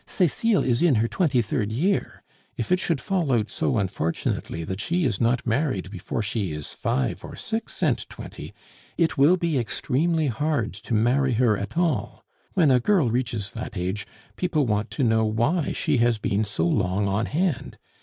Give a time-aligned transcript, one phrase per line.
[0.07, 2.23] "Cecile is in her twenty third year.
[2.57, 6.73] If it should fall out so unfortunately that she is not married before she is
[6.73, 8.51] five or six and twenty,
[8.97, 12.25] it will be extremely hard to marry her at all.
[12.55, 16.65] When a girl reaches that age, people want to know why she has been so
[16.67, 17.77] long on hand.